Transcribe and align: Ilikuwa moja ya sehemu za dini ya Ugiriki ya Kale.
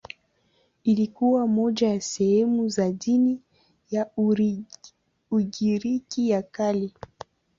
Ilikuwa 0.83 1.47
moja 1.47 1.87
ya 1.89 2.01
sehemu 2.01 2.69
za 2.69 2.91
dini 2.91 3.41
ya 3.91 4.07
Ugiriki 5.31 6.29
ya 6.29 6.41
Kale. 6.41 6.91